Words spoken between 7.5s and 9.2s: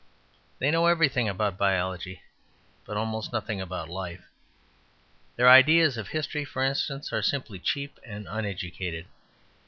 cheap and uneducated.